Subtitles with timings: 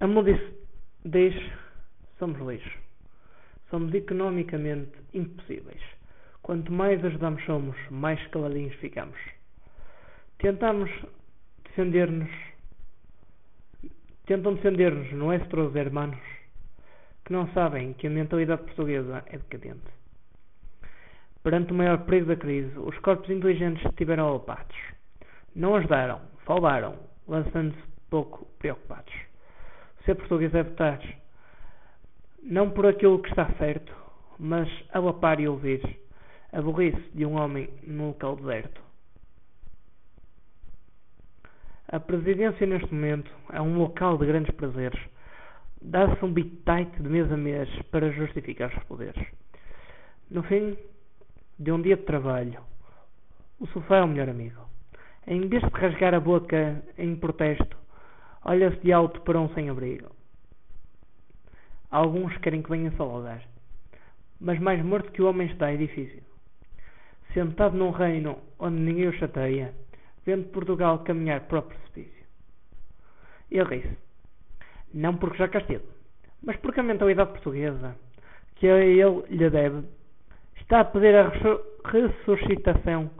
[0.00, 0.32] A mundo
[1.04, 1.34] diz,
[2.20, 2.78] somos lixo.
[3.68, 5.80] Somos economicamente impossíveis.
[6.42, 9.18] Quanto mais ajudamos somos, mais caladinhos ficamos.
[10.38, 10.88] Tentamos
[11.64, 12.30] defender-nos,
[14.24, 16.20] tentam defender-nos nuestros hermanos,
[17.24, 19.90] que não sabem que a mentalidade portuguesa é decadente.
[21.42, 24.76] Perante o maior perigo da crise, os corpos inteligentes estiveram ocupados.
[25.56, 26.96] Não ajudaram, falaram,
[27.26, 29.27] lançando-se pouco preocupados.
[30.08, 30.98] Ser português é votar,
[32.42, 33.94] não por aquilo que está certo,
[34.38, 35.82] mas a lapar e ouvir
[36.50, 38.80] a burrice de um homem num local deserto.
[41.88, 44.98] A presidência neste momento é um local de grandes prazeres.
[45.82, 49.26] Dá-se um bitite de mês a mês para justificar os poderes.
[50.30, 50.74] No fim
[51.58, 52.62] de um dia de trabalho,
[53.60, 54.62] o sofá é o melhor amigo.
[55.26, 57.76] Em vez de rasgar a boca em protesto,
[58.44, 60.10] olha-se de alto para um sem-abrigo.
[61.90, 63.42] Alguns querem que venha saudar.
[64.40, 66.22] Mas mais morto que o homem está é difícil.
[67.32, 69.74] Sentado num reino onde ninguém o chateia,
[70.24, 72.24] vendo Portugal caminhar para o precipício.
[73.50, 73.98] Ele ri-se.
[74.94, 75.84] Não porque já esteve,
[76.42, 77.96] mas porque a mentalidade portuguesa,
[78.56, 79.86] que a ele lhe deve,
[80.56, 81.30] está a pedir a
[81.84, 83.10] ressuscitação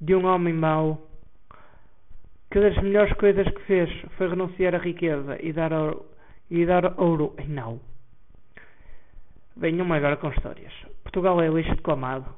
[0.00, 1.07] de um homem mau
[2.58, 6.06] que das melhores coisas que fez foi renunciar à riqueza e dar ouro,
[6.50, 7.78] e dar ouro em nau.
[9.56, 10.72] Venham agora com histórias.
[11.04, 12.34] Portugal é lixo declamado.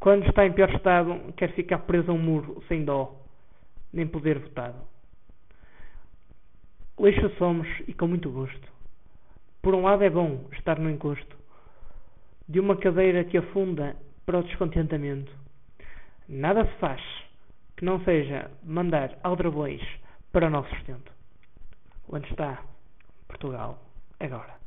[0.00, 3.14] Quando está em pior estado, quer ficar preso a um muro, sem dó,
[3.92, 4.78] nem poder votado.
[6.98, 8.72] Lixo somos e com muito gosto.
[9.60, 11.36] Por um lado é bom estar no encosto
[12.48, 15.30] de uma cadeira que afunda para o descontentamento.
[16.26, 17.25] Nada se faz
[17.76, 19.82] que não seja mandar aldrabões
[20.32, 21.12] para o nosso sustento.
[22.08, 22.62] Onde está
[23.28, 23.78] Portugal
[24.20, 24.65] agora?